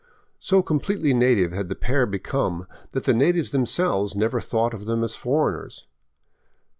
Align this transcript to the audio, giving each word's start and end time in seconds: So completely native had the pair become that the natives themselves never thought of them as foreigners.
So 0.39 0.63
completely 0.63 1.13
native 1.13 1.51
had 1.51 1.69
the 1.69 1.75
pair 1.75 2.07
become 2.07 2.65
that 2.93 3.03
the 3.03 3.13
natives 3.13 3.51
themselves 3.51 4.15
never 4.15 4.41
thought 4.41 4.73
of 4.73 4.85
them 4.85 5.03
as 5.03 5.15
foreigners. 5.15 5.85